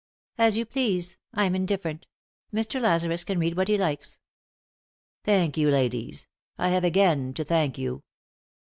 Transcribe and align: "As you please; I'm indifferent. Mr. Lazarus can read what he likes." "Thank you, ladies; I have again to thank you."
"As 0.49 0.57
you 0.57 0.65
please; 0.65 1.17
I'm 1.31 1.53
indifferent. 1.53 2.07
Mr. 2.51 2.81
Lazarus 2.81 3.23
can 3.23 3.37
read 3.37 3.55
what 3.55 3.67
he 3.67 3.77
likes." 3.77 4.17
"Thank 5.23 5.57
you, 5.57 5.69
ladies; 5.69 6.25
I 6.57 6.69
have 6.69 6.83
again 6.83 7.35
to 7.35 7.43
thank 7.43 7.77
you." 7.77 8.01